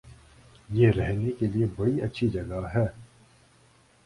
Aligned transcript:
یہ 0.69 0.89
رہنے 0.91 1.31
کےلئے 1.37 1.65
بڑی 1.75 1.95
اچھی 2.01 2.25
جگہ 2.29 2.59
ہے 2.75 2.85